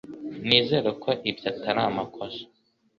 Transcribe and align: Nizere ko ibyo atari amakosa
Nizere 0.47 0.89
ko 1.03 1.09
ibyo 1.29 1.45
atari 1.51 1.81
amakosa 1.89 2.43